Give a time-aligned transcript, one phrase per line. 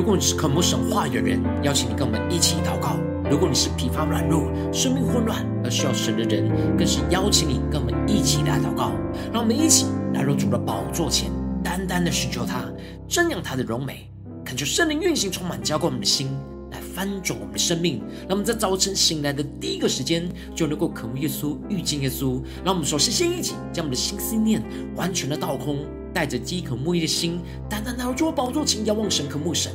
[0.00, 2.96] 如果你是渴慕神话语的人，邀请你跟我们一起祷告；
[3.30, 8.92] 如果你是疲乏软弱、生命混乱而需要神的人，更是邀请你跟我们一起来祷告。
[9.30, 9.84] 让我们一起
[10.14, 11.30] 来入主的宝座前，
[11.62, 12.64] 单单的寻求他，
[13.10, 14.10] 瞻仰他的荣美，
[14.42, 16.30] 恳求圣灵运行充满，浇灌我们的心。
[16.70, 22.40] 来翻转我们的生命，让我们在早晨醒来的第一个时间就能够渴慕耶稣、遇见耶稣。
[22.64, 24.62] 让我们首先先一起将我们的心思念
[24.96, 29.70] 完全的倒空，带着饥渴慕义的心，单单来到主宝座前仰望神、渴慕神。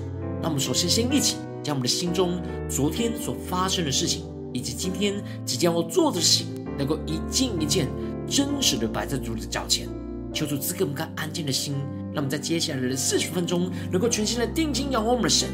[0.46, 7.88] 让我们首先先一起将我们的心中昨天所发生的事情，以及今天即将要做的事情，能够一件一件
[8.28, 9.90] 真实的摆在主的脚前，
[10.32, 11.74] 求主赐给我们安静的心，
[12.14, 15.50] 让我们在接下来的四十分钟能够全心的定睛仰望我们的神。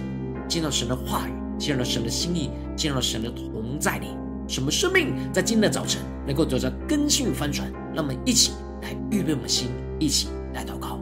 [0.45, 4.07] 见到神的话语，见到神的心意，见到神的同在里，
[4.45, 7.71] 什么生命在今天的早晨能够得到更新与翻转？
[7.95, 8.51] 让我们一起
[8.81, 9.69] 来预备我们的心，
[10.01, 10.99] 一起来祷告。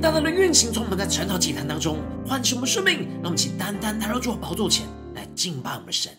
[0.00, 6.10] 大大的运行，从我们在晨祷祭坛当中唤醒我们生命，让我们请单单来到主宝座前来敬拜我们的神。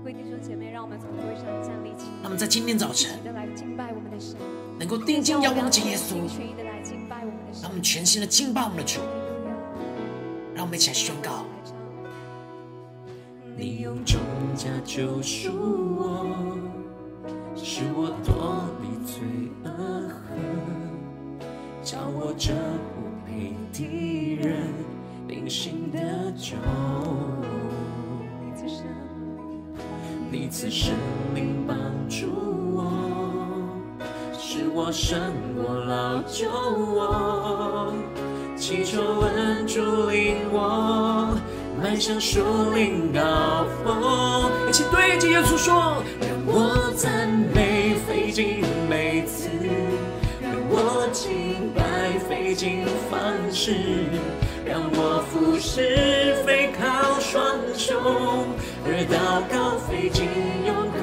[0.00, 2.12] 各位弟兄姐妹，让我们从座位上站立起来。
[2.22, 4.36] 那么在今天早晨，来敬拜我们的神，
[4.78, 7.62] 能够定睛仰望着耶稣，全意的来敬拜我们的神。
[7.62, 9.00] 让我们全心的敬拜我们的主，
[10.54, 11.46] 让我们一起来宣告：
[13.56, 14.20] 你用重
[14.54, 15.50] 价救赎
[15.96, 16.26] 我，
[17.56, 19.22] 使我脱离罪
[19.64, 20.10] 恶
[21.84, 22.54] 叫我这
[22.94, 24.72] 不配的人，
[25.28, 25.98] 并行得
[26.32, 26.56] 救。
[30.30, 30.94] 你赐生
[31.34, 31.76] 命帮
[32.08, 32.26] 助
[32.74, 32.90] 我，
[34.32, 35.20] 使我胜
[35.54, 37.92] 过老旧我。
[38.56, 41.36] 祈求恩主领我，
[41.78, 42.40] 迈向树
[42.74, 44.50] 林高峰。
[44.70, 48.62] 一起对着耶稣说：让我赞美费尽
[52.54, 53.74] 尽方式，
[54.64, 57.98] 让我服侍非靠双手，
[58.86, 60.28] 而祷告费尽
[60.64, 60.74] 用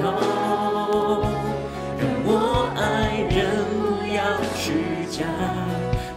[1.98, 2.30] 让我
[2.74, 2.80] 爱
[3.30, 3.36] 人
[3.78, 4.18] 不要
[4.56, 4.64] 虚
[5.10, 5.24] 假，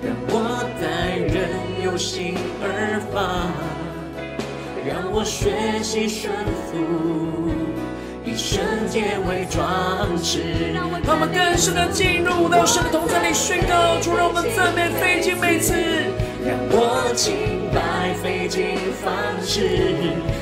[0.01, 0.34] 让我
[0.81, 1.35] 待人
[1.84, 3.51] 有心而发，
[4.88, 5.51] 让我学
[5.84, 6.34] 习顺
[6.72, 7.25] 服。
[8.35, 9.66] 以圣洁为装
[10.22, 15.73] 饰，让我们更深的进入到神的同在里宣告，主让我们赞美费尽每次，
[16.44, 19.88] 让我敬拜费尽方式，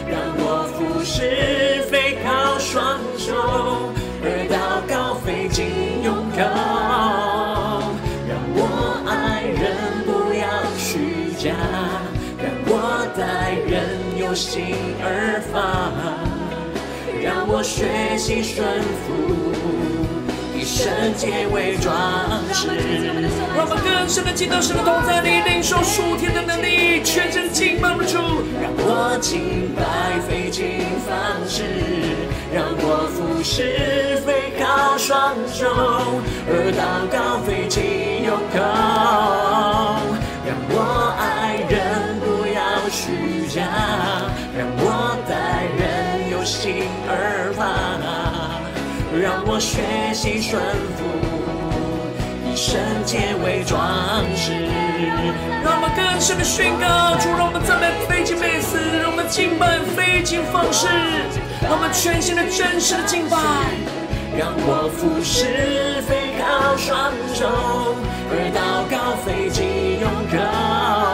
[0.10, 3.94] 让我服侍非靠双手，
[4.24, 6.42] 而祷告费尽用口，
[8.26, 10.50] 让我爱人不要
[10.80, 11.54] 虚假，
[12.42, 16.23] 让我待人有心而发。
[17.24, 18.68] 让我学习顺
[19.08, 19.14] 服，
[20.54, 21.96] 以圣洁为装
[22.52, 22.68] 饰。
[23.56, 28.44] 让我们更深的进到神的同在里，领受属天的能力，全身敬拜主。
[28.60, 31.16] 让我敬拜费尽方
[31.48, 31.64] 式，
[32.54, 35.64] 让我服侍非靠双手，
[36.46, 38.60] 而祷告费尽用口。
[40.46, 42.60] 让我爱人不要
[42.92, 43.64] 虚假，
[44.58, 46.44] 让我待人有。
[46.44, 46.90] 心，
[49.56, 49.84] 我学
[50.16, 50.60] 习顺
[50.98, 51.06] 服，
[52.44, 53.80] 以圣洁为装
[54.36, 54.52] 饰。
[55.64, 60.88] 让我们更深的宣告，主让我们赞美飞机每次，让我们敬拜费尽方式，
[61.62, 63.38] 让我们全新的真实的敬拜。
[64.36, 67.46] 让我俯视飞靠双手，
[68.32, 71.13] 而祷告飞机用口。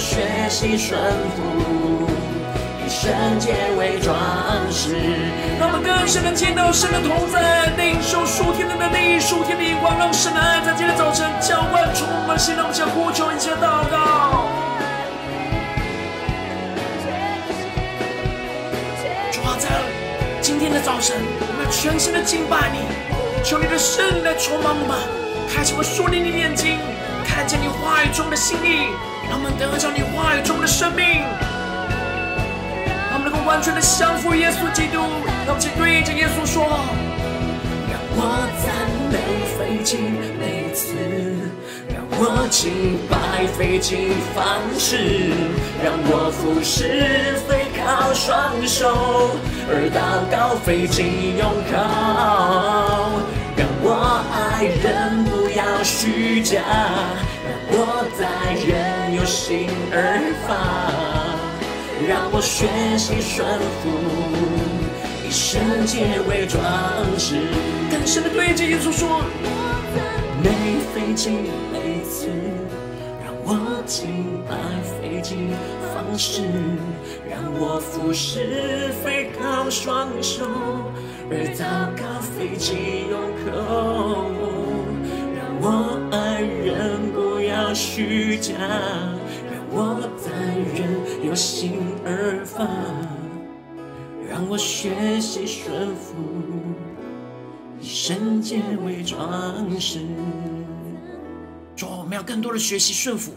[0.00, 0.98] 学习顺
[1.36, 2.08] 服，
[2.82, 4.16] 以圣洁为装
[4.72, 4.96] 饰。
[5.60, 14.48] 让我们更深的见到神的同在，领受属天的能力，属天的光，让神的爱在今天早晨浇灌充满心，让我们向呼求，一起祷告。
[19.30, 19.68] 主啊，在
[20.40, 22.88] 今天的早晨，我们全心的敬拜你，
[23.44, 24.96] 求你的圣灵来充满我们，
[25.52, 26.78] 开启我属灵的眼睛，
[27.22, 28.88] 看见你话语中的心意，
[29.30, 31.22] 他们得着你话语中的生命。
[33.10, 34.98] 他们能够完全的降服耶稣基督，
[35.46, 36.64] 让我们对着耶稣说：
[37.90, 38.18] 让我
[38.64, 38.66] 赞
[39.10, 39.16] 美
[39.56, 40.00] 费尽
[40.38, 40.94] 每次，
[41.88, 44.38] 让我敬拜费尽方
[44.78, 45.32] 式，
[45.82, 49.38] 让我服侍非靠双手，
[49.68, 49.98] 而祷
[50.30, 51.76] 告费尽用口，
[53.56, 56.62] 让我爱人不要虚假，
[57.80, 60.50] 让我待人有心而发。
[62.06, 62.66] 让我学
[62.98, 63.88] 习顺服，
[65.26, 66.62] 以圣洁为装
[67.18, 67.40] 饰。
[67.90, 69.22] 更深的对着耶稣说：
[70.42, 70.50] 每
[70.92, 72.28] 费尽每次，
[73.24, 74.54] 让我敬拜
[75.00, 75.48] 费尽
[75.94, 76.42] 方式，
[77.30, 80.44] 让我服侍非靠双手，
[81.30, 81.64] 而祷
[81.96, 84.39] 告费尽用口。
[85.62, 88.54] 我爱人不要虚假。
[89.72, 90.30] 我待
[90.74, 91.74] 人有心
[92.04, 92.66] 而发，
[94.28, 96.14] 让我学习顺服，
[97.80, 100.00] 以圣洁为装饰。
[101.76, 103.32] 主，我们要更多的学习顺服，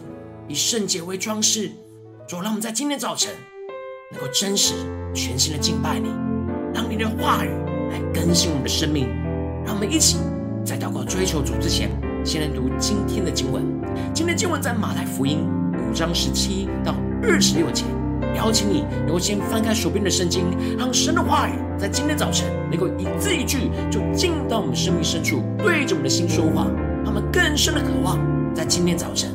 [0.48, 1.70] 以圣洁为装饰。
[2.28, 3.32] 主，让我们在今天早晨
[4.12, 4.74] 能够真实、
[5.14, 6.10] 全新的敬拜你，
[6.74, 7.50] 让你的话语
[7.92, 9.08] 来更新我们的生命。
[9.64, 10.18] 让我们一起
[10.66, 11.92] 在祷告追求主之前，
[12.26, 13.62] 先来读今天的经文。
[14.14, 15.40] 今天经文在马太福音。
[15.74, 17.84] 五章十七到二十六节，
[18.36, 20.46] 邀请你能够先翻开手边的圣经，
[20.78, 26.66] 让神的话语在今天早晨能够一字一句就进到我们生命深处，对着我们的心说话，
[27.04, 28.18] 让我们更深的渴望
[28.56, 29.30] 在今天早晨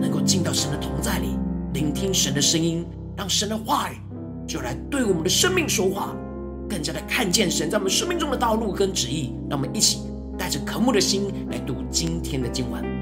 [0.00, 1.38] 能够进到神的同在里，
[1.72, 2.86] 聆听神的声音，
[3.16, 3.96] 让神的话语
[4.46, 6.14] 就来对我们的生命说话，
[6.68, 9.32] 更加的看见神在我们生命中的道路跟旨意。
[9.48, 10.02] 让我们一起
[10.38, 12.97] 带着渴慕的心来读今天的经文。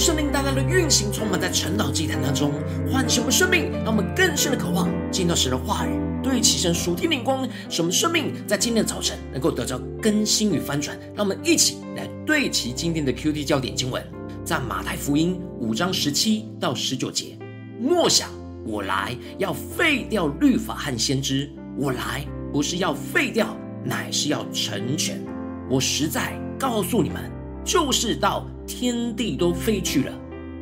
[0.00, 2.52] 求圣灵大大的运行，充满在晨祷祭坛当中，
[2.90, 5.90] 唤醒我们生命，让我们更深的渴望进到神的话语，
[6.22, 10.98] 对齐神属天灵光，使我们生命在今天的早晨能够得到更新与翻转。
[11.14, 14.02] 让我们一起来对齐今天的 QT 焦点经文，
[14.42, 17.36] 在马太福音五章十七到十九节。
[17.78, 18.30] 默想
[18.64, 23.54] 我来要废掉律法和先知，我来不是要废掉，
[23.84, 25.22] 乃是要成全。
[25.68, 27.30] 我实在告诉你们，
[27.66, 28.46] 就是到。
[28.70, 30.12] 天地都废去了，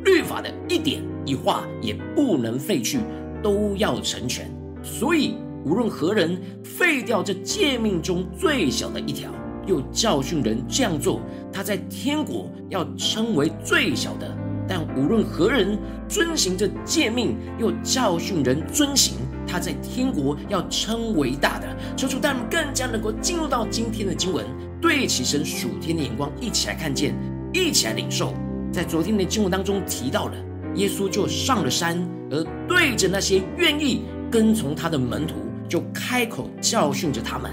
[0.03, 2.97] 律法的一点一画也不能废去，
[3.43, 4.49] 都要成全。
[4.81, 9.31] 所以无论何人废掉这诫命中最小的一条，
[9.67, 11.21] 又教训人这样做，
[11.53, 14.25] 他在天国要称为最小的；
[14.67, 21.67] 但无论何人遵行这诫命，又教训人遵行，他在天国要称为大的。
[21.95, 24.43] 求主带我们更加能够进入到今天的经文，
[24.81, 27.13] 对齐神属天的眼光，一起来看见。
[27.53, 28.33] 一起来领受，
[28.71, 30.33] 在昨天的经文当中提到了，
[30.75, 31.97] 耶稣就上了山，
[32.29, 35.35] 而对着那些愿意跟从他的门徒，
[35.67, 37.51] 就开口教训着他们，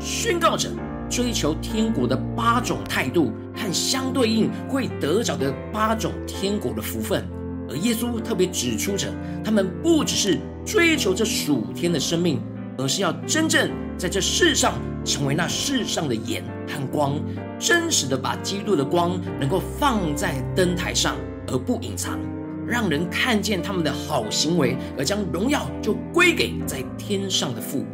[0.00, 0.68] 宣告着
[1.08, 7.24] 追求天国的八种态度和相对应会得着的八种天国的福分。
[7.70, 9.08] 而耶稣特别指出着，
[9.44, 12.40] 他们不只是追求这属天的生命，
[12.78, 14.72] 而是要真正在这世上
[15.04, 17.20] 成为那世上的盐和光。
[17.58, 21.16] 真实的把基督的光能够放在灯台上，
[21.48, 22.18] 而不隐藏，
[22.64, 27.84] 让人看见他们的好行为，而将荣耀就归给在天上的父。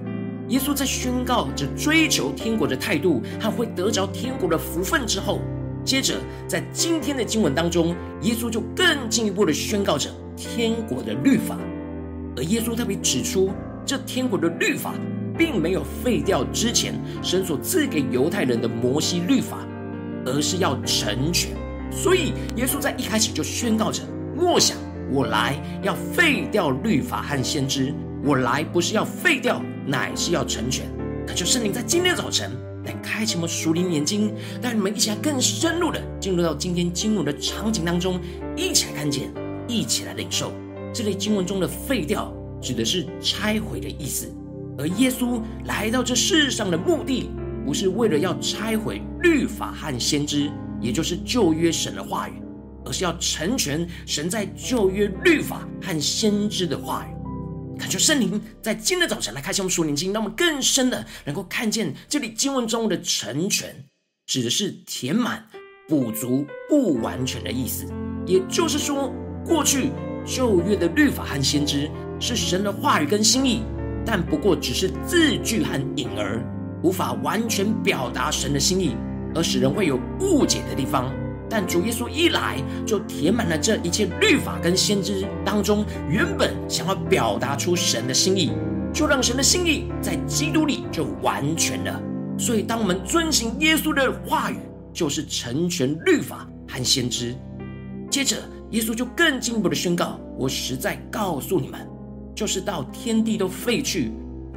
[0.49, 5.41] 耶稣在宣告着追求天国的态度和会得着天国的福分之后，
[5.83, 11.57] 接着在今天的经文当中，耶稣就更进一步的宣告着天国的律法，
[12.37, 13.50] 而耶稣特别指出，
[13.87, 14.95] 这天国的律法。
[15.37, 19.67] 并没有废掉之前神所赐给犹太人的摩西律法，
[20.25, 21.50] 而是要成全。
[21.91, 24.03] 所以耶稣在一开始就宣告着
[24.38, 24.76] ：“莫想
[25.11, 30.87] 我来要废掉律法和先知，我来不是要废掉，乃是要成全。”
[31.26, 32.53] 恳求圣灵在今天早晨
[32.85, 38.21] 来开启我们属灵眼睛，带你们一起来更深入的进入到今天经文的场景当中，
[38.55, 39.33] 一起来看见，
[39.67, 40.53] 一起来领受。
[40.93, 42.33] 这类经文中的“废掉”
[42.64, 44.35] 指的是拆毁的意思。
[44.78, 47.30] 而耶稣来到这世上的目的，
[47.64, 52.33] 不是为了要拆毁律法和先知，也就是旧约神的话语，
[52.85, 57.14] 而是要成全神在旧约律法和先知的话语。
[57.78, 63.75] 恳求圣灵在今天的早晨来开启我们属灵经，让我们更深的能够看见这里经文中的成全，
[64.26, 65.44] 指的是填满、
[65.88, 67.87] 补足不完全的意思。
[68.26, 69.12] 也就是说，
[69.44, 69.90] 过去
[70.25, 71.90] 旧约的律法和先知
[72.25, 73.62] 是神的话语跟心意。
[74.07, 76.45] 但不过只是字句和影儿，
[76.83, 78.97] 无法完全表达神的心意，
[79.35, 81.11] 而使人会有误解的地方。
[81.49, 88.52] 但主耶稣一来，就填满了这一切律法跟先知当中原本想要表达出神的心意，
[88.93, 92.02] 就让神的心意在基督里就完全了。
[92.37, 94.59] 所以，当我们遵行耶稣的话语，
[94.93, 97.35] 就是成全律法和先知。
[98.11, 98.37] 接着，
[98.71, 101.88] 耶稣就更进一步的宣告：“我实在告诉你们。”
[102.35, 104.11] 就是到天地都废去，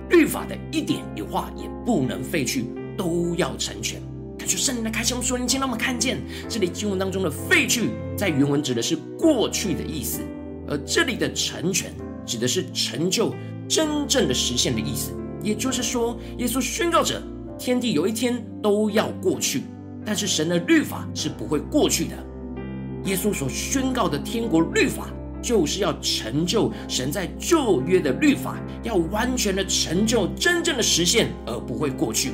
[0.10, 2.66] 律法的一点一画也不能废去，
[2.98, 4.02] 都要成全。
[4.38, 6.20] 感谢圣灵的开启，我们属灵经，让我们看见
[6.50, 10.22] 这里经文当中的废去，在原文指的是过去的意思，
[10.68, 11.92] 而这里的成全
[12.26, 13.34] 指的是成就
[13.68, 15.12] 真正的实现的意思。
[15.44, 17.22] 也就是说，耶稣宣告着
[17.60, 19.64] 天地有一天都要过去，
[20.04, 22.16] 但是神的律法是不会过去的。
[23.06, 25.10] 耶稣所宣告的天国律法。
[25.48, 32.32] 就是要成就神在旧约的律法，要完全的成就真正的实现，而不会过去。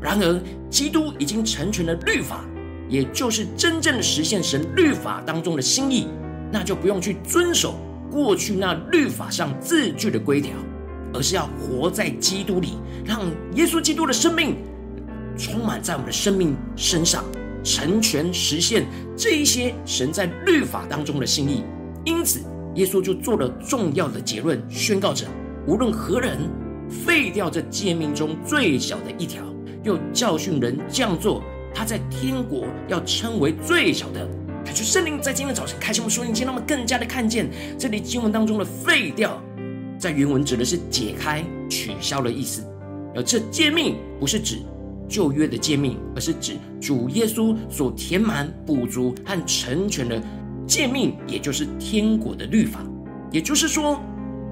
[0.00, 2.44] 然而，基督已经成全了律法，
[2.88, 6.08] 也就是真正的实现神律法当中的心意，
[6.50, 7.76] 那就不用去遵守
[8.10, 10.50] 过去那律法上字句的规条，
[11.14, 12.70] 而是要活在基督里，
[13.04, 13.20] 让
[13.54, 14.56] 耶稣基督的生命
[15.36, 17.22] 充满在我们的生命身上，
[17.62, 18.84] 成全实现
[19.16, 21.62] 这一些神在律法当中的心意。
[22.08, 22.40] 因此，
[22.76, 25.26] 耶稣就做了重要的结论，宣告着：
[25.66, 26.38] 无论何人
[26.88, 29.44] 废掉这诫命中最小的一条，
[29.84, 31.42] 又教训人这样做，
[31.74, 34.26] 他在天国要称为最小的。
[34.64, 39.38] 感谢圣灵在今天早晨开启我们属灵眼，让我们更加的看见这里经文当中的“废掉”，
[40.00, 42.64] 在原文指的是解开、取消的意思。
[43.14, 44.60] 而这诫命不是指
[45.06, 50.22] 旧约的诫命，而是指主耶稣所填满、补足和成全的。
[50.68, 52.80] 诫命，也就是天国的律法，
[53.32, 53.98] 也就是说，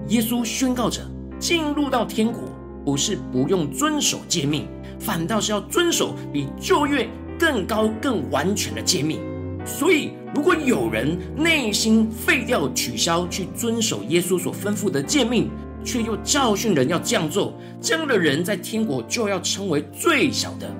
[0.08, 1.02] 耶稣宣告着
[1.38, 2.44] 进入到天国，
[2.86, 4.66] 不是不用遵守诫命，
[4.98, 7.06] 反倒是要遵守比旧约
[7.38, 9.20] 更高、更完全的诫命。
[9.66, 15.50] 所以，如果有人内心废掉、取消去遵守耶稣所吩咐的诫命，
[15.84, 20.74] 却又教训人要这样做，这样的人在天国就要称为最小的。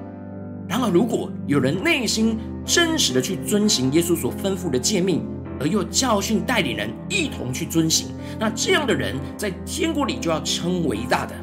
[0.69, 5.25] 然而，如果有人内心真实的去遵行耶稣所吩咐的诫命，
[5.61, 8.09] 而又教训带领人一同去遵行，
[8.39, 11.35] 那这样的人在天国里就要称为大的。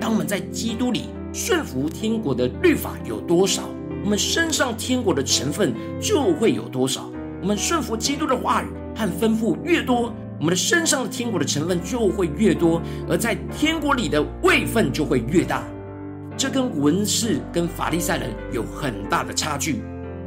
[0.00, 3.62] 当我们在基督里顺服天国的律法有多少，
[4.02, 7.10] 我们身上天国的成分就会有多少。
[7.42, 15.62] 我们顺服基督的话语和吩咐越多，我们的身上的天国的成分就会越多，而在天国里的位分就会越大。
[16.36, 19.82] 这跟文士跟法利赛人有很大的差距。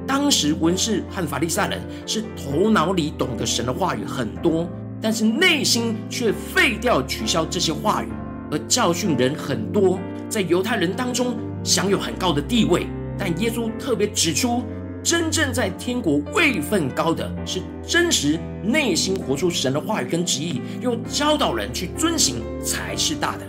[0.07, 4.67] 当时文士和法利赛人是头脑里懂得神的话语很多，
[4.99, 8.07] 但是内心却废掉、取消这些话语，
[8.49, 12.87] 而教训人很多，在犹太人当中享有很高的地位。
[13.17, 14.63] 但耶稣特别指出，
[15.03, 23.43] 真正在天国位分高的是真实内心活出神的话语跟旨意，又教导人去遵行，才是大的。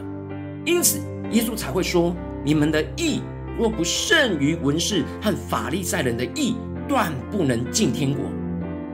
[0.67, 0.99] 因此，
[1.31, 3.21] 耶稣才会说：你们的义
[3.59, 6.55] 若不胜于文士和法利赛人的义，
[6.89, 8.25] 断不能进天国。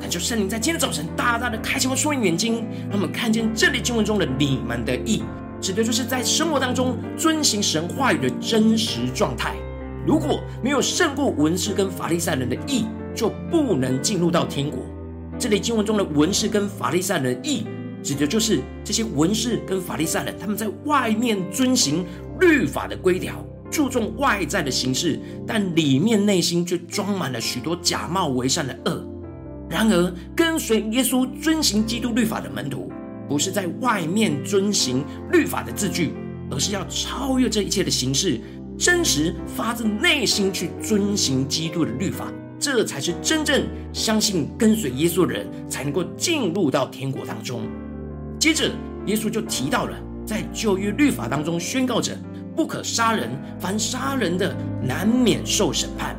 [0.00, 5.22] 感谢圣灵在今天早晨大大的开启我们属灵眼睛，让我们看见这里经文中的你们的义，
[5.60, 9.54] 指的就是在生活当中遵行神话语的真实状态。
[10.04, 14.80] 如果没有胜过文士跟法利赛人的义，就不能进入到天国。
[15.38, 17.66] 这里经文中的文士跟法利赛人的义，
[18.06, 22.04] 指的就是这些文士跟法利赛人，他们在外面遵行
[22.40, 23.44] 律法的规条。
[23.68, 29.04] 注重外在的形式，但里面内心却装满了许多假冒为善的恶。
[29.68, 32.92] 然而，跟随耶稣遵行基督律法的门徒，
[33.28, 36.12] 不是在外面遵行律法的字句，
[36.48, 38.40] 而是要超越这一切的形式，
[38.78, 42.32] 真实发自内心去遵行基督的律法。
[42.58, 47.62] 这才是真正相信跟随耶稣的人才能够进入到天国当中。
[48.46, 48.70] 接着，
[49.06, 52.16] 耶稣就提到了在旧约律法当中宣告着。
[52.54, 53.28] 不可杀人，
[53.58, 56.14] 凡杀人的难免受审判。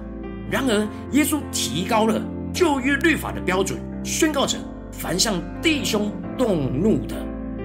[0.52, 2.22] 然而，耶稣提高了
[2.54, 4.58] 旧约律法的标准，宣告着：
[4.92, 7.16] 凡向弟兄动怒的，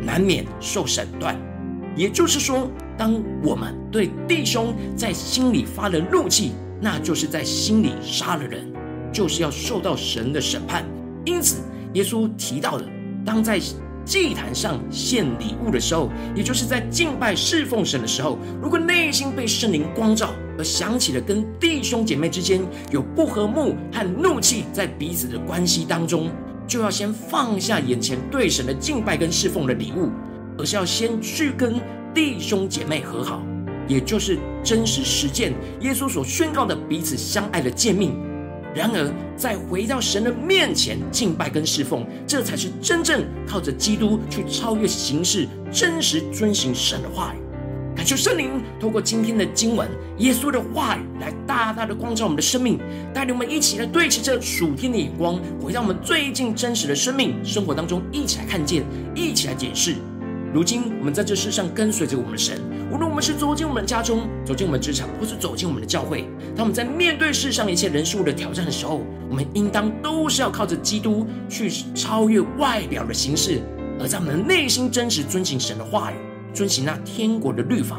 [0.01, 1.37] 难免受审断。
[1.97, 8.73] 也就是说，当我们对弟兄在心里发了怒气，那就是在心里杀了人，
[9.13, 10.85] 就是要受到神的审判。
[11.25, 11.63] 因此，
[11.95, 12.85] 耶稣提到了，
[13.27, 13.59] 当在
[14.05, 22.61] 祭坛上献礼物的时候，也就是在敬拜侍奉神的时候，如果内心被圣灵光照，而想起了跟弟兄姐妹之间
[22.91, 26.31] 有不和睦和怒气在彼此的关系当中，
[26.67, 30.11] 就要先放下眼前对神的敬拜跟侍奉的礼物，
[30.59, 31.81] 而是要先去跟
[32.13, 33.43] 弟兄姐妹和好，
[33.89, 38.32] 也就是真实实践耶稣所宣告的彼此相爱的诫命。
[38.75, 47.43] 然而，在回到神的面前敬拜跟侍奉，这才是真正靠着基督去超越形式，真实遵行神的话语。
[47.95, 52.79] 感谢圣灵透过今天的经文，耶稣的话语来大大的光照我们的生命，
[53.13, 58.83] 带领我们一起来对齐这属天的眼光，回到我们最近真实的生命生活当中，一起来看见，
[59.15, 59.97] 一起来解释。
[60.53, 62.61] 如今，我们在这世上跟随着我们的神，
[62.91, 73.63] 无论我们是走进我们家中，走进我们职场，或是走进我们的教会，当我们在面对世上一切人事物的挑战的时候，我们应当都是要靠着基督去超越外表的形式，
[73.99, 76.17] 而在我们的内心真实遵行神的话语，
[76.53, 77.99] 遵行那天国的律法。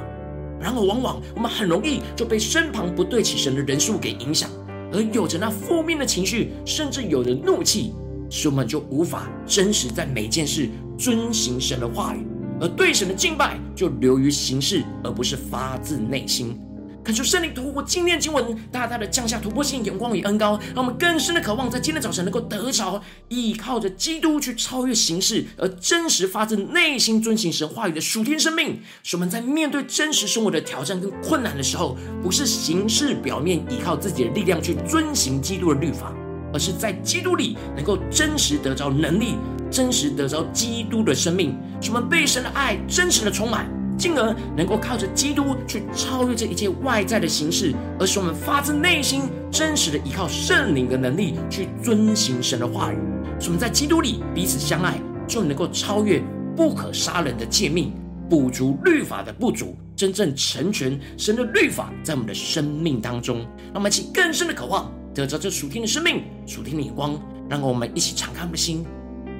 [0.61, 4.47] 然而，往往我们很容易就被身旁不对齐神的人事物给影响，
[4.91, 7.95] 而有着那负面的情绪，甚至有着怒气，
[8.29, 12.27] 使我们就无法真实在每件事遵行神的话语。
[12.59, 16.59] 而对神的敬拜就流于形式，而不是发自内心。
[17.03, 28.79] 恳求圣灵透过今天经文，大大的降下突破性眼光与恩膏，让我们更深的渴望，在今天早晨能够得着，依靠着基督去超越形式，而真实发自内心遵行神话语的属天生命。
[29.03, 36.15] 使我们在面对真实生活的挑战跟困难的时候，不是形式表面依靠自己的力量去遵行基督的律法，
[36.53, 39.35] 而是在基督里能够真实得着能力。
[39.73, 52.97] 真实得着基督的生命，使我们被神的爱真实的充满，进而能够靠着基督去超越这一切外在的形式，而使我们发自内心真实的依靠圣灵的能力去遵行神的话语。
[53.39, 56.21] 使我们在基督里彼此相爱，就能够超越
[56.55, 57.91] 不可杀人的诫命，
[58.29, 63.39] 补足律法的不足，真正成全神的律法在我们的生命当中。
[63.39, 68.85] 让我们一起更深的渴望得着这属天的生命、属天的光，让我们一起敞开我们的心。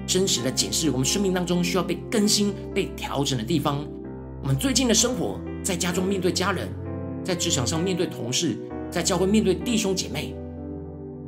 [0.05, 3.85] 真实的检视我们生命当中需要被更新、被调整的地方。
[4.41, 6.67] 我们最近的生活，在家中面对家人，
[7.23, 8.57] 在职场上面对同事，
[8.91, 10.35] 在教会面对弟兄姐妹，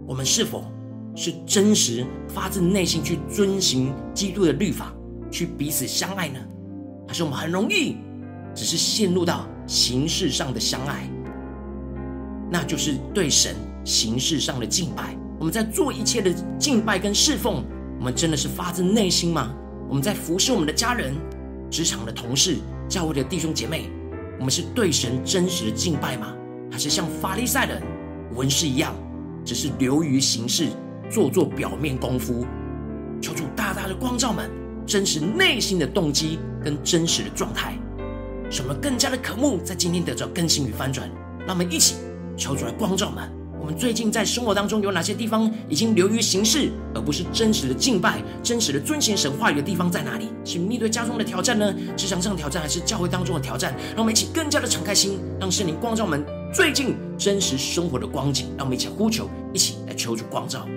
[0.05, 0.65] 我们是否
[1.15, 4.93] 是真实发自内心去遵行基督的律法，
[5.31, 6.39] 去彼此相爱呢？
[7.07, 7.95] 还是我们很容易
[8.53, 11.09] 只是陷入到形式上的相爱，
[12.51, 15.15] 那就是对神形式上的敬拜。
[15.39, 17.63] 我们在做一切的敬拜跟侍奉，
[18.05, 19.51] 我们真的是发自内心吗？
[19.89, 21.15] 我们在服侍我们的家人、
[21.71, 23.89] 职场的同事、教会的弟兄姐妹，
[24.37, 26.31] 我们是对神真实的敬拜吗？
[26.71, 27.81] 还是像法利赛人、
[28.35, 28.93] 文士一样，
[29.43, 30.67] 只是流于形式，
[31.09, 32.45] 做做表面功夫？
[33.19, 34.51] 求主大大的光照们
[34.85, 37.75] 真实内心的动机跟真实的状态，
[38.51, 41.09] 使我们更加的渴慕，在今天得到更新与翻转。
[41.39, 41.95] 让我们一起
[42.37, 43.27] 求主来光照们。
[43.65, 50.29] 我们最近在生活当中有哪些地方已经流于形式，而不是真实的敬拜、真实的尊行神话语的地方在哪里？
[50.43, 51.73] 是面对家中的挑战呢？
[51.97, 53.73] 职场上的挑战，还是教会当中的挑战？
[53.95, 56.23] 让我们一起更加的敞开心，让圣灵光照我们
[56.53, 58.49] 最近真实生活的光景。
[58.55, 60.67] 让我们一起呼求，一起来求主光照。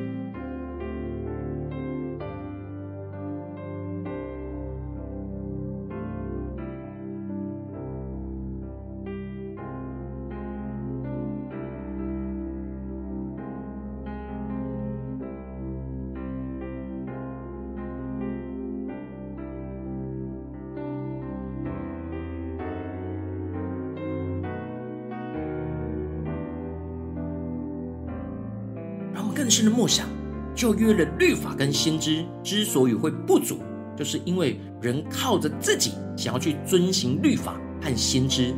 [29.59, 30.07] 深的梦想，
[30.55, 33.59] 旧约的律法跟先知之所以会不足，
[33.97, 38.55] 就是因为人靠着自己想要去遵行律法和先知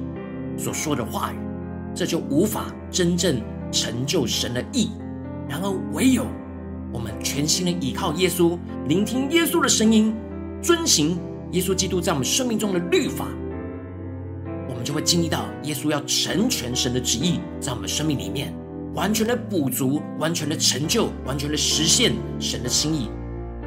[0.59, 1.37] 所说的话语，
[1.95, 3.41] 这就无法真正
[3.73, 4.91] 成就神的意。
[5.49, 6.27] 然而，唯有
[6.93, 10.15] 我们全心的倚靠耶稣，聆听耶稣的声音，
[10.63, 11.19] 遵行
[11.53, 13.27] 耶稣基督在我们生命中的律法，
[14.69, 18.55] 我们就会经历到耶稣要成全神的旨意在我们生命里面。
[18.95, 23.09] 完全的补足，完全的成就，完全的实现神的心意，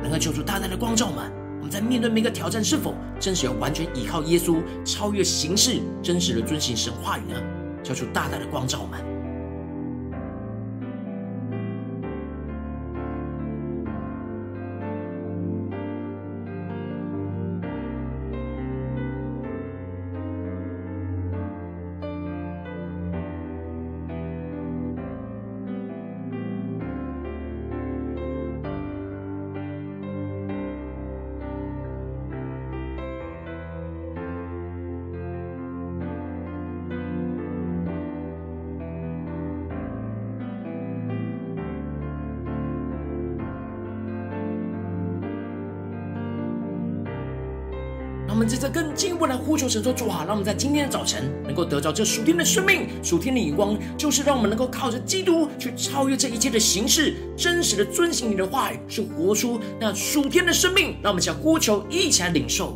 [0.02, 1.24] 能够求出大大的光照吗。
[1.60, 7.40] 我们在面对每个挑战，是否真实要完全依靠耶稣，超越形式，真实的遵行神话语呢？
[7.84, 9.12] 求出大大的光照们。
[49.54, 60.96] 呼求神说：“做好，让我们在今天的早晨能够得到这属天的生命、属天的眼光，就是让我们能够靠着基督去超越这一切的形式，真实的遵行你的话语，去活出那属天的生命。
[61.04, 62.76] 让我们想呼求，一起来领受。”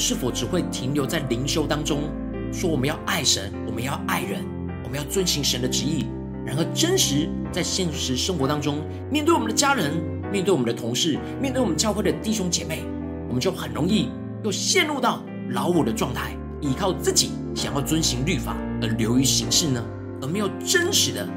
[0.00, 2.04] 是否只会停留在灵修当中，
[2.50, 4.42] 说我们要爱神，我们要爱人，
[4.82, 6.06] 我们要遵行神的旨意。
[6.46, 8.78] 然而，真实在现实生活当中，
[9.10, 9.92] 面对我们的家人，
[10.32, 12.82] 面对我们的同事，面对我们教会的弟兄姐妹，
[13.28, 14.08] 我们就很容易
[14.42, 19.84] 又陷入到老我的状态，依靠自己想要遵行律法而流于形式呢？
[20.22, 21.28] 而没有真实的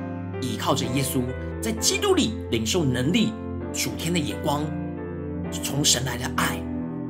[0.42, 1.22] 依靠着耶稣，
[1.62, 3.34] 在基督里领受能力、
[3.74, 4.64] 属天的眼光，
[5.52, 6.64] 从神来的爱。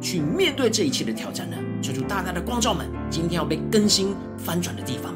[0.04, 1.56] 去面对这一切的挑战呢？
[1.82, 5.16] 求主大大的光照们，今天要被更新翻转的地方。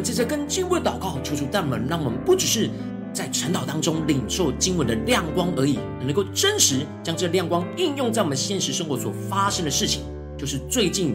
[0.00, 2.70] 们接着更进一步的祷告，求主带领，让我们不只是
[3.12, 10.02] 在晨祷当中领受经文的亮光而已，能够真实将这亮光应用在我们现实生活所发生的事情，
[10.38, 11.14] 就是最近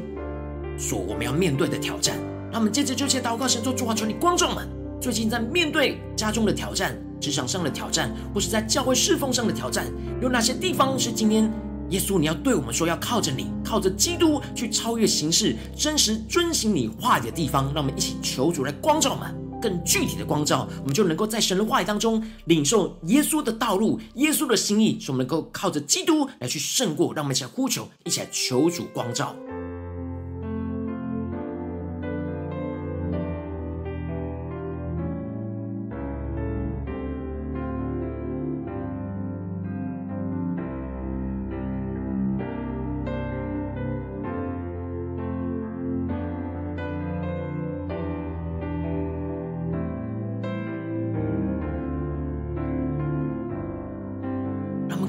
[0.78, 2.16] 所我们要面对的挑战。
[2.52, 4.68] 那我们接着就先祷告，神说主啊，求你光照们，
[5.02, 9.88] 最近在面对家中的挑战、职场上的挑战，或是在教会侍奉上的挑战，
[10.22, 11.52] 有哪些地方是今天
[11.90, 17.66] 耶稣你要对我们说，要靠着你，靠着基督去超越形式，真实遵行你话语的地方？
[17.74, 19.36] 让我们一起求主来光照我们。
[19.62, 27.14] 更具体的光照，我们就能够在神的话语当中领受耶稣的道路、耶稣的心意，使我们能够靠着基督来去胜过。
[27.16, 29.36] 让我们一起来呼求，一起来求主光照。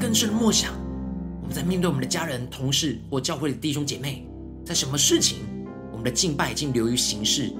[0.07, 0.73] 更深的默想，
[1.42, 4.25] 我们在面对我们的家人、同事或教会的弟兄姐妹，
[4.64, 5.38] 在什么事情，
[5.90, 7.51] 我们的敬拜已经流于形式，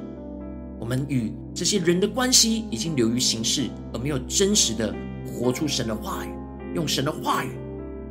[0.79, 4.95] 我们与这些人的关系已经流于形式，而没有真实的
[5.27, 6.31] 活出神的话语，
[6.73, 7.51] 用神的话语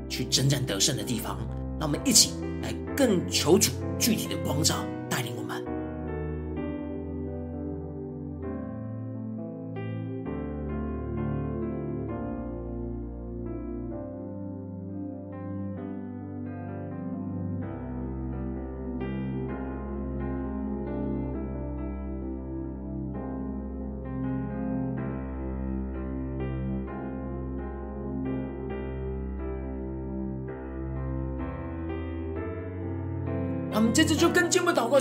[0.10, 1.38] 去征战得胜的地方。
[1.80, 4.86] 让我们一起来更求主具体的光照。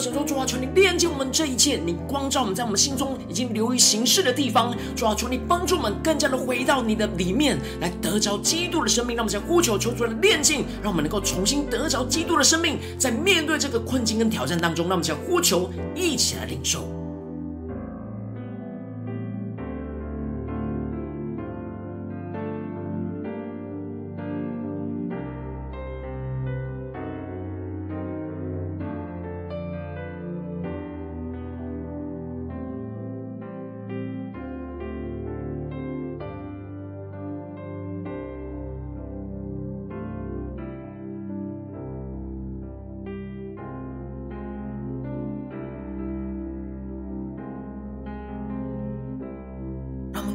[0.04, 4.76] 神说：主啊，求你链接我们这一切，你光照我们在我们心中已经流于形式的地方。
[4.94, 9.16] 主啊，求你帮助我们更加的回到你的里面来得着基督的生命。
[9.16, 12.78] 让我们先呼求，求主的炼净，让我们能够重新得着基督的生命。
[12.98, 16.93] 在面对这个困境跟挑战当中，让我们先呼求，一起来领受。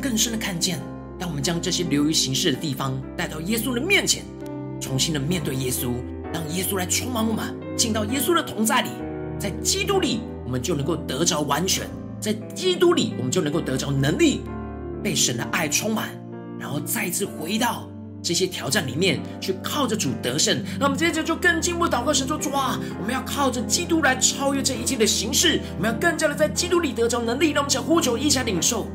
[0.10, 0.80] 更深的看见，
[1.20, 4.24] 当我们将这些流于形式的地方带到耶稣的面前，
[4.82, 5.92] 重新的面对耶稣，
[6.34, 8.90] 让耶稣来充满我们，进到耶稣的同在里，
[9.38, 11.86] 在基督里，我们就能够得着完全；
[12.20, 14.42] 在基督里，我们就能够得着能力，
[15.04, 16.10] 被神的爱充满，
[16.60, 17.88] 然后再次回到
[18.24, 20.60] 这些挑战里面去，靠着主得胜。
[20.80, 27.52] 那我们接着就更进一步祷告，神说：主啊，我们要靠着基督来超越这一切的形式，我们要更加的在基督里得着能力。
[27.52, 28.88] 让我们想呼求，一起来领受。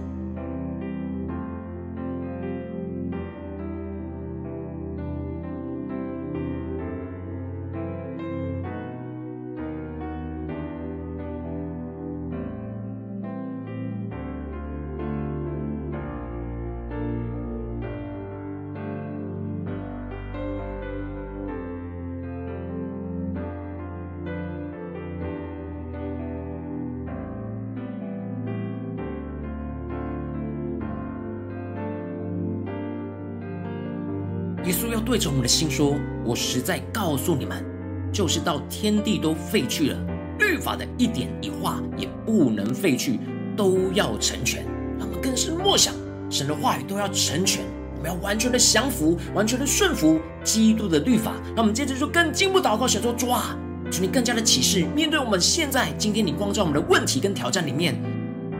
[34.64, 37.62] 耶稣要对着我们的心说：“我实在告诉你们，
[38.10, 39.98] 就是到天地都废去了，
[40.38, 43.20] 律法的一点一画也不能废去，
[43.54, 44.64] 都要成全。
[44.98, 45.92] 让我们更深默想
[46.30, 47.62] 神的话语，都要成全。
[47.94, 51.34] 我们要完全的降服，完全的顺服基督的律法。
[51.54, 53.54] 那我们接着就更进一步祷告，想说：主啊，
[53.90, 57.94] 求你更加的启示，面对我们现在今天你光照我们的问题跟挑战里面，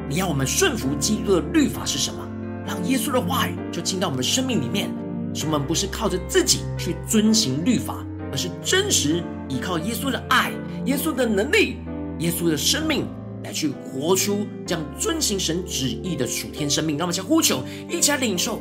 [0.06, 2.20] 你要我们顺服基督的律法是什么？
[2.66, 4.90] 让耶稣的话语就进到我们的生命里面。”
[5.34, 10.52] 使我们不是靠着自己去遵行律法，而是真实依靠耶稣的爱、
[10.86, 11.78] 耶稣的能力、
[12.20, 13.06] 耶稣的生命
[13.42, 16.96] 来去活出这样遵行神旨意的属天生命。
[16.96, 18.60] 让我们先呼求，一起来领受。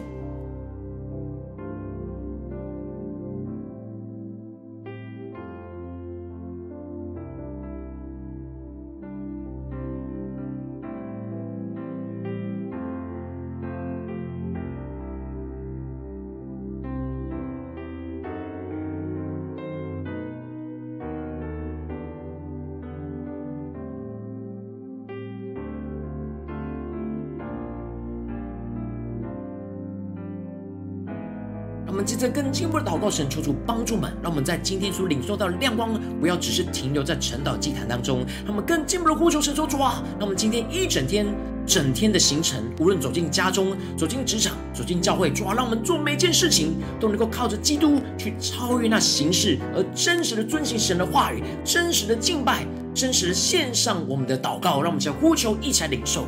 [32.53, 37.43] 进一步的祷告，神求主帮助们，让我们在今天所领受到的亮光，不要只是停留在晨。
[37.43, 41.25] 祷祭坛当中，他们更进一步的呼求神说主啊，让我们今天一整天。
[41.65, 56.27] 整天的行程，无论走进家中、走进职场、走进教会，主要让我们做每件事情都能够靠着基督去超越那形式，而真实的遵行神的话语，真实的敬拜，真实的献上我们的祷告，让我们一起来呼求，一起来领受。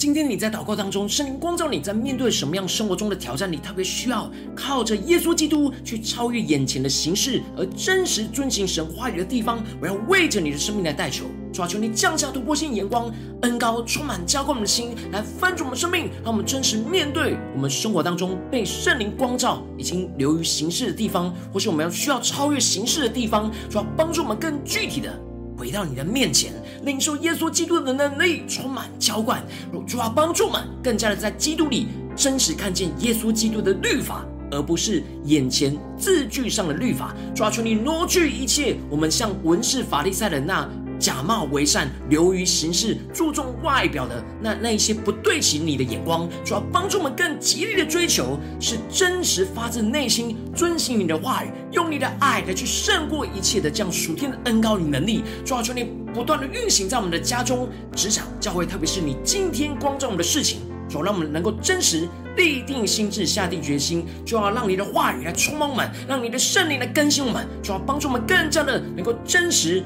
[0.00, 9.62] 今天你在祷告当中，圣灵光照你在面对什么样生活中的挑战，你特别需要靠着耶稣基督去超越眼前的形式，而真实遵行神话语的地方。
[9.78, 25.14] 我要为着你的生命来代求，主啊，求你降下突破性眼光，恩高充满浇灌我们的心，来翻转我们生命，让我们真实面对我们生活当中被圣灵光照已经流于形式的地方，或是我们要需要超越形式的地方，主要帮助我们更具体的。
[25.58, 29.42] 回到你的面前，领受耶稣基督的能力，充满浇灌，
[29.86, 37.14] 主啊，帮助我们更加的在基督里真实看见耶稣基督的律法，而不是眼前字句上的律法。
[37.34, 40.68] 主啊，求你挪去一切我们像文士法利赛人那。
[41.00, 55.24] 假冒为善、流于形式、注重外表的那那一些不对齐你的眼光，主要帮助我们更极力的追求，是真实发自内心遵行你的话语，用你的爱来去胜过一切的这样属天的恩膏与能力。
[55.42, 69.82] 主要求你不断的运行在我们的家中、职场、教会，特别是你今天光照我们的事情，主让我们能够真实立定心志、下定决心，就要让你的话语来充满我们，让你的圣灵来更新我们，主要帮助我们更加的能够真实。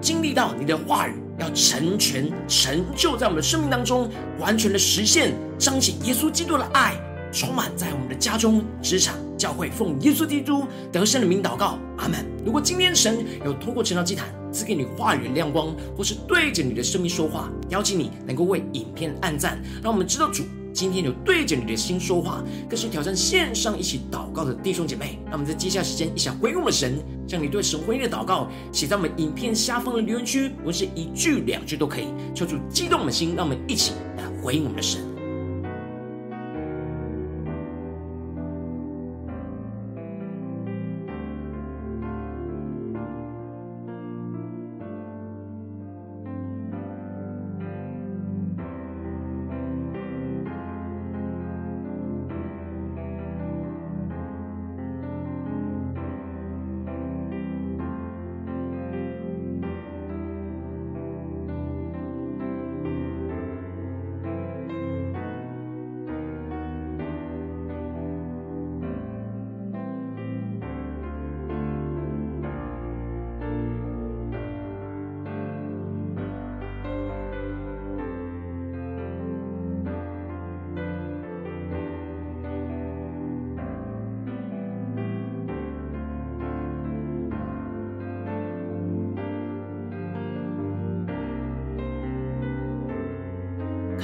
[0.00, 4.08] 经历到你的话语要成全成就在我们的生命当中，
[4.38, 6.94] 完全的实现彰显耶稣基督的爱，
[7.32, 12.26] 充满在我们的家中、职场、教会，奉耶稣基督得胜的名祷告，阿门。
[12.44, 20.42] 如果今天神有透过晨祷祭坛赐给你话语的亮光，或是对着你的生命说话，邀请你能够为影片按赞，让我们知道主。
[20.70, 25.18] 今天有对着你的心说话，更是挑战线上一起祷告的弟兄姐妹。
[25.24, 35.00] 让我们在接下来时间一起回应我们的神，将你对神回应的祷告写在我们影片下方的留言区，无论是一句两句都可以，求主激动我们的心，让我们一起来回应我们的神。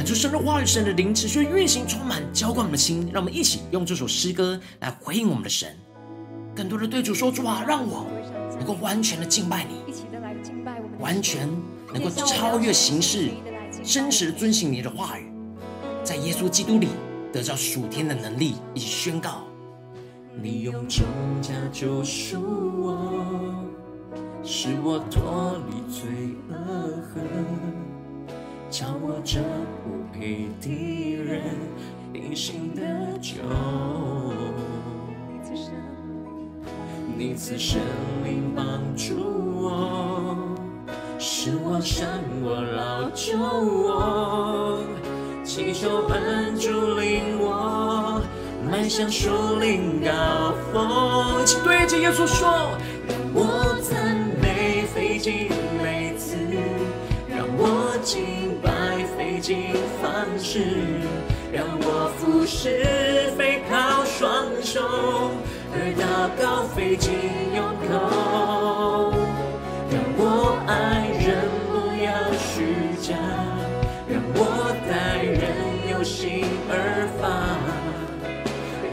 [0.05, 3.09] 喊出神的话语、神的灵，持续运行、充满、浇灌我们的心。
[3.11, 5.75] 让我们一起用这首诗歌来回应我们的神，
[6.55, 8.05] 更多的对主说：“主啊，让我
[8.59, 9.95] 能够完全的敬拜你，
[11.01, 11.49] 完全
[11.91, 13.31] 能够超越形式，
[13.83, 15.33] 真实的遵行你的话语，
[16.03, 16.89] 在耶稣基督里
[17.33, 19.45] 得到属天的能力，以及宣告。”
[20.39, 21.07] 你用重
[21.41, 22.43] 价救赎
[22.83, 23.65] 我，
[24.43, 27.25] 使我脱离罪恶恨，
[28.75, 29.39] 叫我这
[29.85, 31.55] 不配的人
[32.13, 32.83] 因信得
[33.21, 33.35] 救。
[37.17, 37.81] 你赐生
[38.25, 38.67] 命帮
[38.97, 39.15] 助
[39.63, 40.37] 我，
[41.21, 42.05] 使我胜
[42.43, 44.81] 我老救我，
[45.45, 48.21] 祈求恩主领我。
[48.69, 52.77] 迈向树林高峰，一起对着耶稣说：
[60.55, 60.63] 方式，
[61.53, 64.81] 让我服侍非靠双手，
[65.73, 67.11] 而祷告费尽
[67.57, 67.93] 用口，
[69.91, 70.23] 让我
[70.69, 71.27] 爱人
[71.67, 71.73] 不
[72.05, 72.55] 要虚
[73.03, 73.17] 假，
[74.09, 74.41] 让我
[74.89, 74.93] 待
[75.25, 75.43] 人
[75.91, 76.73] 有心而
[77.21, 77.25] 发。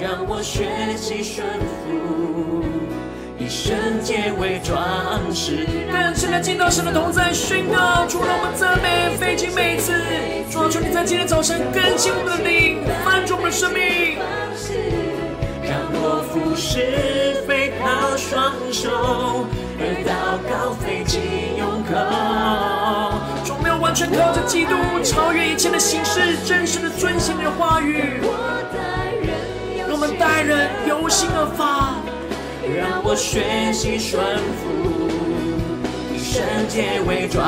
[0.02, 0.66] 让我学
[0.98, 1.46] 习顺
[1.86, 2.21] 服，
[3.52, 5.68] 圣洁为装饰。
[5.92, 9.92] 更深的进到神的同在，宣告，主让我们赞美费尽每次。
[10.50, 14.18] 主啊，求你在今天早晨更新我们的灵，翻转我们的生命。
[15.68, 19.46] 让我服侍非靠双手，
[19.78, 21.20] 而祷告费尽
[21.58, 21.92] 用口。
[23.44, 28.22] 主没有完全靠着基督，超越一切的形式，真实的遵行你的话语。
[29.92, 31.96] 我们待人由心而发，
[32.78, 34.24] 让我学习顺
[34.58, 35.10] 服，
[36.14, 37.42] 以圣洁为装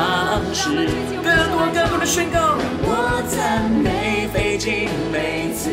[0.52, 0.88] 饰。
[1.22, 5.70] 更多更多的宣告，让我赞美费尽每次，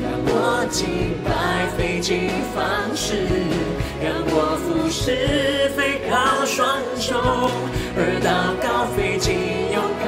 [0.00, 2.64] 让我敬拜费尽方
[2.96, 3.26] 式，
[4.02, 7.50] 让我服侍非靠双手，
[7.96, 9.34] 而祷告费尽
[9.72, 10.06] 用口，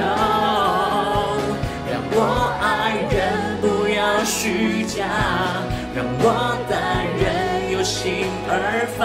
[1.91, 2.17] 让我
[2.59, 3.15] 爱人
[3.61, 5.05] 不要虚假。
[5.95, 6.56] 让我
[8.07, 9.03] 心而发，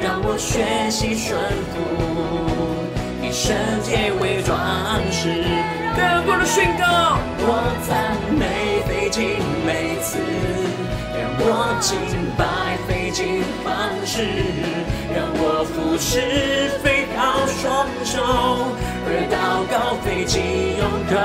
[0.00, 1.34] 让我学习顺
[1.74, 1.82] 服，
[3.20, 3.50] 以圣
[3.82, 4.56] 洁为装
[5.10, 5.42] 饰。
[5.96, 10.22] 更多的宣告，我赞美费尽每次，
[11.18, 11.98] 让我敬
[12.38, 14.22] 拜费尽方式，
[15.12, 18.22] 让我服侍非靠双手，
[19.04, 21.18] 而祷告费尽用口，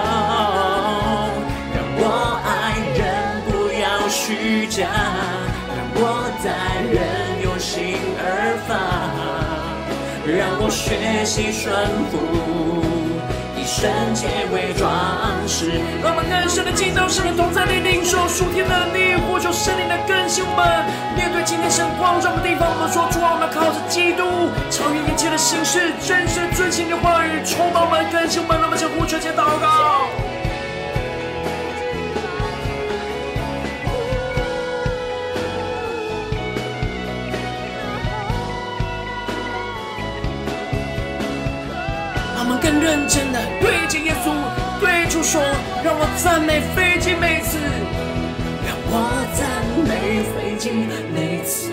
[1.76, 3.06] 让我爱人。
[4.10, 4.88] 虚假，
[6.00, 8.78] 我待人有心而发，
[10.30, 11.74] 让我学习顺
[12.14, 12.22] 服，
[13.58, 14.86] 以圣洁为装
[15.50, 15.82] 饰。
[16.06, 20.86] 让我们更深的进到神的同在里，领受属天的能力，呼求圣灵的更新我们。
[21.18, 28.54] 面对今天神光照的地方，我们说出：我们靠着基督，超越一切的形式，真实遵行的话语，充满我们，更新我们。
[28.62, 30.37] 让我们向呼求，且祷告。
[42.80, 44.32] 认真的对着耶稣，
[44.80, 45.42] 对主说
[45.84, 47.58] ：“让我赞美费尽每次，
[48.66, 48.94] 让我
[49.34, 49.48] 赞
[49.88, 51.72] 美费尽每次，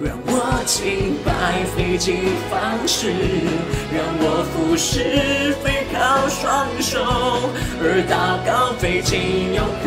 [0.00, 3.12] 让我敬拜费尽方式，
[3.92, 6.98] 让我俯视非靠双手，
[7.80, 9.86] 而祷告费尽用口，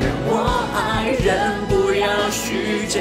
[0.00, 0.30] 让我
[0.74, 1.26] 爱人
[1.68, 3.00] 不要虚假，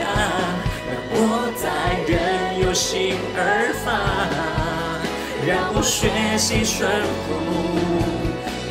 [0.89, 1.19] 让我
[1.61, 1.65] 待
[2.11, 4.64] 人有心而发。”
[5.47, 6.89] 让我学习顺
[7.27, 7.35] 服，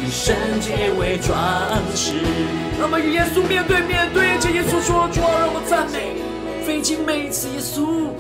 [0.03, 1.33] 以圣洁为装
[1.95, 2.15] 饰。
[2.81, 6.19] 让我们与耶稣面对面，对着耶稣说：“主啊，让我赞美，
[6.67, 8.11] 费尽每一次耶稣。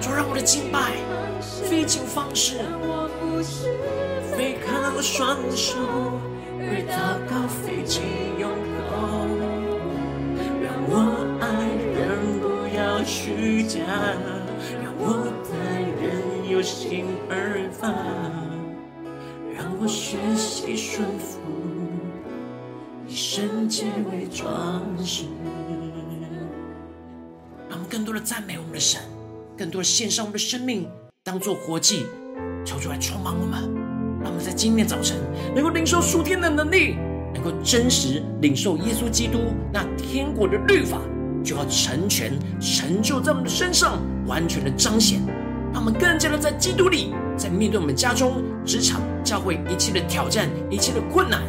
[0.00, 0.98] 主让我的敬拜，
[1.40, 2.56] 费尽方式，
[4.36, 5.76] 非靠双手，
[6.58, 8.02] 而祷告费尽
[8.40, 8.50] 用
[8.90, 8.90] 口。
[10.64, 10.92] 让我
[11.38, 11.46] 爱
[11.94, 13.78] 人不要虚假，
[14.82, 15.30] 让我
[16.50, 17.06] 待人有心。
[17.28, 17.88] 而发，
[19.56, 21.38] 让我学习顺服，
[23.06, 25.24] 以圣洁为装饰。
[27.68, 29.00] 让我们更多的赞美我们的神，
[29.56, 30.88] 更多的献上我们的生命，
[31.22, 32.04] 当做活祭，
[32.64, 33.70] 求主来充满我们。
[34.22, 35.16] 让我们在今天早晨
[35.54, 36.96] 能够领受属天的能力，
[37.32, 39.38] 能够真实领受耶稣基督
[39.72, 40.98] 那天国的律法，
[41.42, 45.22] 就要成全成就在我们的身上，完全的彰显。
[45.72, 47.12] 让我们更加的在基督里。
[47.36, 51.40] 在面对我们家中、职场、教会一切的挑战、一切的困难，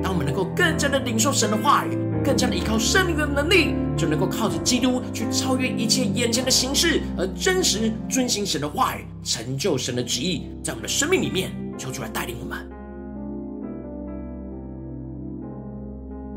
[0.00, 12.58] 当我们能够更加的领受神的话语，更加的依靠圣灵的能力，就能够靠着基督去超越一切眼前的形式，而真实遵行神的话语，成就神的旨意，在我们的生命里面，求主来带领我们。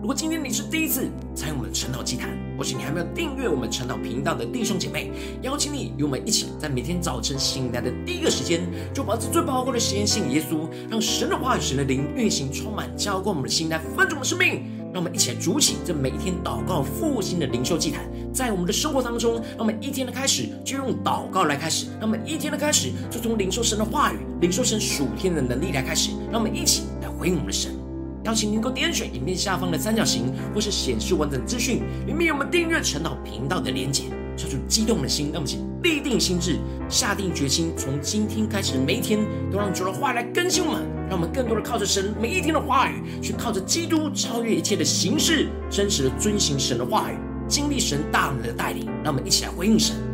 [0.01, 8.61] 如果今天是第一次参与我们的晨祷祭坛，或是你还没有订阅我们晨祷频道的弟兄姐妹，邀请你与我们一起，在每天早晨醒来的第一个时间，
[8.93, 14.63] 就把这最宝贵的时间献给耶稣，让神的话语、神的灵运行充满，浇灌我们的心，来分足我们的生命。
[14.93, 27.82] 让我们一起来筑起这每一天祷告复兴的灵修祭坛，在我们的生活当中，让我们一天的开始就用祷告来开始，让我们一天的开始就从领受神的话语、领受神属天的能力来开始，让我们一起来回应我们的神。
[28.23, 34.03] 邀请您够点选影片下方的三角形，或是显示完整资讯，里面有我们订阅陈祷频道的连结。
[34.35, 36.57] 抽出激动的心，让我们一起立定心智，
[36.89, 39.19] 下定决心，从今天开始每一天，
[39.51, 47.15] 都让主的话来更新我们，让我们更多的靠着神每一天的话语，去靠着基督超越一切的形式，真实的遵行神的话语，
[47.47, 48.87] 经历神大能的带领。
[49.03, 50.12] 让我们一起来回应神。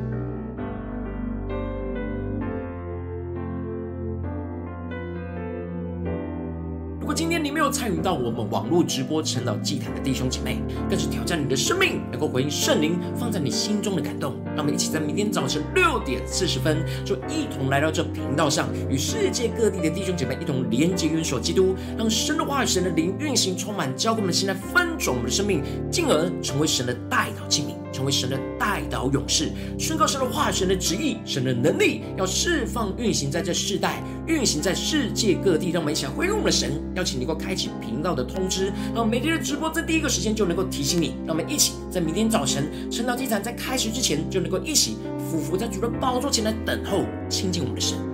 [7.72, 10.59] 参与到我们网络直播晨祷祭坛的弟兄姐妹，
[10.89, 14.36] 更是挑战你的生命，能够回应圣灵放在你心中的感动。
[14.55, 25.61] 让我们一起在明天早晨六点四十分，就一同来到这频道上，与世界各地的弟兄姐妹一同连接、元首基督，让神的话语、神的灵运行充满，浇灌我们的心，来翻转我们的生命，
[25.91, 27.78] 进而成为神的代祷器皿。
[28.00, 35.72] 成为神的代祷勇士，宣告神的话、神的旨意、神的能力，要释放运行在这世代，运行在世界各地。
[35.72, 41.16] 让我们一起来回应我们的神，邀请你能够开启频道的通知，让每天的直播在第一个时间就能够提醒你。
[41.28, 44.95] 让我们一起在明天早晨晨祷祭坛在开始之前，就能够一起
[45.30, 48.09] 俯伏在主的宝座前来等候亲近我们的神。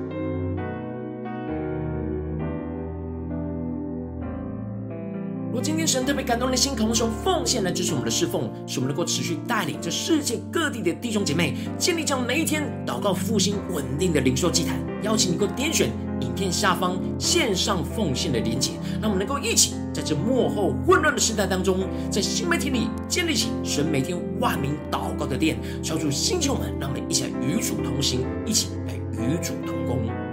[5.96, 14.78] 神特别感动你的心，渴望用奉献来支持我们的侍奉，使我们能够持续带领着世界各地的弟兄姐妹建立这样每一天祷告复兴稳定的灵修祭坛。
[15.04, 15.90] 邀请你能够点选
[16.20, 18.72] 影片下方线上奉献的连结，
[19.02, 30.25] 让我们能够一起在这幕后混乱的时代当中，在新媒体里建立起神每天万名祷告的殿，敲出星球们，让我们一起来与主同行，一起来与主同工。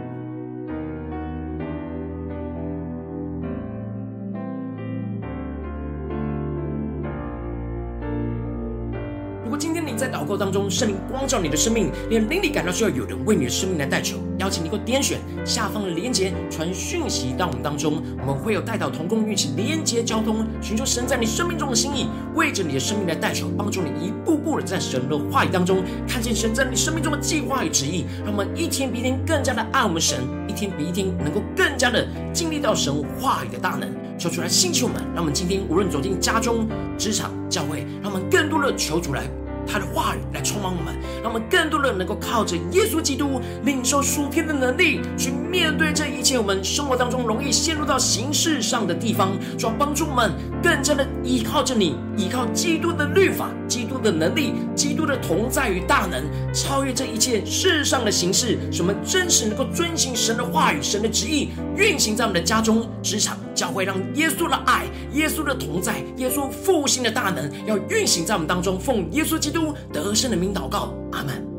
[9.97, 14.18] 在祷告当中，圣灵光照你的生命，连灵里感到需要有人为你的生命来代求。
[14.38, 18.03] 邀请你给我点选下方的连结，传讯息到我们当中。
[18.20, 28.05] 我们会有代祷同工一起连结交通，寻求神在你生命中的心意，为着你的生命来代求，帮助你一步步的在神的话语当中看见神在你生命中的计划与旨意。
[28.24, 30.18] 让我们一天比一天更加的爱我们神，
[30.49, 33.88] 一天比一天能够更加的经历到神话语的大能。
[34.18, 39.24] 求主来兴起我们，让我们今天无论走进家中、职场、教会，让我们更多的求主来。
[39.67, 50.33] 他的话语来充满我们，让我们更多的人能够靠着耶稣基督领受属天的能力，去面对这一切我们生活当中容易陷入到形式上的地方，主要帮助我们
[50.63, 69.75] 更加的依靠着你，依靠基督的律法、基督的能力、基督的同在与大能，超越这一切世上的形式，使我们真实能够遵行神的话语、神的旨意，运行在我们的家中、职场、教会，让耶稣的爱、耶稣的同在、耶稣复兴的大能，要运行在我们当中，奉耶稣基督。
[69.93, 71.52] 都得胜的名祷告，阿门。